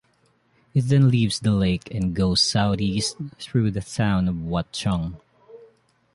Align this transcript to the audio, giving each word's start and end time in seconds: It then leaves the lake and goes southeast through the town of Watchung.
It 0.73 0.85
then 0.89 1.09
leaves 1.11 1.39
the 1.41 1.51
lake 1.51 1.93
and 1.93 2.15
goes 2.15 2.41
southeast 2.41 3.17
through 3.37 3.69
the 3.69 3.81
town 3.81 4.27
of 4.27 4.33
Watchung. 4.35 5.21